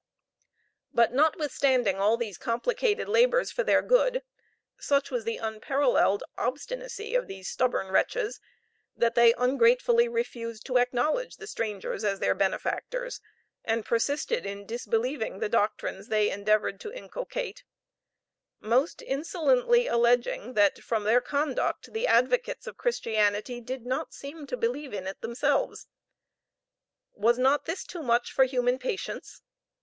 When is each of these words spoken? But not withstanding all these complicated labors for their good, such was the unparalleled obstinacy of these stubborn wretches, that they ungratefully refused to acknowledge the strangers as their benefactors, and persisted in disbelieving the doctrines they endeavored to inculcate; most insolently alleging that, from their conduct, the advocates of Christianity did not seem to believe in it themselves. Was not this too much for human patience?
But 0.91 1.13
not 1.13 1.37
withstanding 1.37 1.97
all 1.97 2.17
these 2.17 2.39
complicated 2.39 3.07
labors 3.07 3.51
for 3.51 3.61
their 3.63 3.83
good, 3.83 4.23
such 4.79 5.11
was 5.11 5.25
the 5.25 5.37
unparalleled 5.37 6.23
obstinacy 6.39 7.13
of 7.13 7.27
these 7.27 7.47
stubborn 7.51 7.89
wretches, 7.89 8.39
that 8.95 9.13
they 9.13 9.33
ungratefully 9.37 10.07
refused 10.07 10.65
to 10.65 10.79
acknowledge 10.79 11.35
the 11.37 11.45
strangers 11.45 12.03
as 12.03 12.17
their 12.17 12.33
benefactors, 12.33 13.21
and 13.63 13.85
persisted 13.85 14.43
in 14.43 14.65
disbelieving 14.65 15.37
the 15.37 15.49
doctrines 15.49 16.07
they 16.07 16.31
endeavored 16.31 16.79
to 16.79 16.91
inculcate; 16.91 17.63
most 18.59 19.03
insolently 19.03 19.85
alleging 19.85 20.55
that, 20.55 20.79
from 20.79 21.03
their 21.03 21.21
conduct, 21.21 21.93
the 21.93 22.07
advocates 22.07 22.65
of 22.65 22.75
Christianity 22.75 23.61
did 23.61 23.85
not 23.85 24.15
seem 24.15 24.47
to 24.47 24.57
believe 24.57 24.95
in 24.95 25.05
it 25.05 25.21
themselves. 25.21 25.85
Was 27.13 27.37
not 27.37 27.65
this 27.65 27.83
too 27.83 28.01
much 28.01 28.31
for 28.31 28.45
human 28.45 28.79
patience? 28.79 29.43